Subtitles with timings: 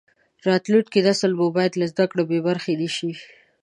[0.47, 3.11] راتلونکی نسل مو باید له زده کړو بې برخې نشي.